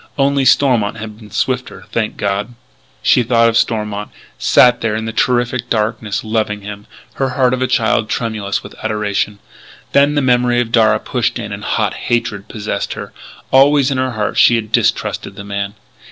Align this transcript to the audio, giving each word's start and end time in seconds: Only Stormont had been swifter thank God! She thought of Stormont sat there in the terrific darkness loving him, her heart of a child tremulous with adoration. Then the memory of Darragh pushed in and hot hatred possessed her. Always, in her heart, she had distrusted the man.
Only 0.17 0.45
Stormont 0.45 0.97
had 0.97 1.15
been 1.19 1.29
swifter 1.29 1.85
thank 1.91 2.17
God! 2.17 2.55
She 3.03 3.21
thought 3.21 3.47
of 3.49 3.55
Stormont 3.55 4.09
sat 4.39 4.81
there 4.81 4.95
in 4.95 5.05
the 5.05 5.13
terrific 5.13 5.69
darkness 5.69 6.23
loving 6.23 6.61
him, 6.61 6.87
her 7.21 7.29
heart 7.29 7.53
of 7.53 7.61
a 7.61 7.67
child 7.67 8.09
tremulous 8.09 8.63
with 8.63 8.73
adoration. 8.81 9.37
Then 9.91 10.15
the 10.15 10.21
memory 10.23 10.59
of 10.59 10.71
Darragh 10.71 11.05
pushed 11.05 11.37
in 11.37 11.51
and 11.51 11.63
hot 11.63 11.93
hatred 11.93 12.47
possessed 12.47 12.93
her. 12.93 13.13
Always, 13.51 13.91
in 13.91 13.99
her 13.99 14.13
heart, 14.13 14.39
she 14.39 14.55
had 14.55 14.71
distrusted 14.71 15.35
the 15.35 15.43
man. 15.43 15.75